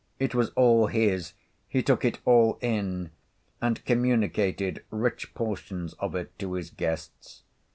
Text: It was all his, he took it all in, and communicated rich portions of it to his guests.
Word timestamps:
It 0.17 0.33
was 0.33 0.49
all 0.55 0.87
his, 0.87 1.33
he 1.67 1.83
took 1.83 2.03
it 2.03 2.17
all 2.25 2.57
in, 2.59 3.11
and 3.61 3.85
communicated 3.85 4.83
rich 4.89 5.35
portions 5.35 5.93
of 5.99 6.15
it 6.15 6.39
to 6.39 6.53
his 6.53 6.71
guests. 6.71 7.43